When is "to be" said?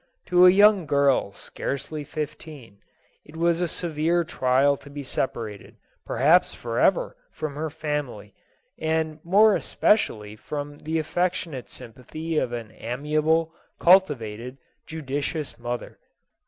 4.77-5.03